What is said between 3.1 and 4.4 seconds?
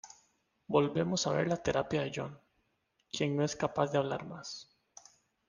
quien no es capaz de hablar